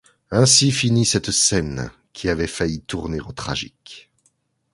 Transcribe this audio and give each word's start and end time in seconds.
Ainsi 0.31 0.71
finit 0.71 1.05
cette 1.05 1.29
scène 1.29 1.91
qui 2.11 2.27
avait 2.27 2.47
failli 2.47 2.81
tourner 2.81 3.21
au 3.21 3.31
tragique! 3.33 4.09